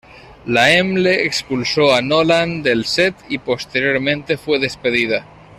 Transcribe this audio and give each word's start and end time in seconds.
Laemmle 0.47 1.15
expulsó 1.27 1.93
a 1.93 2.01
Nolan 2.01 2.63
del 2.63 2.85
set 2.85 3.13
y 3.29 3.37
posteriormente 3.37 4.35
fue 4.35 4.57
despedida. 4.57 5.27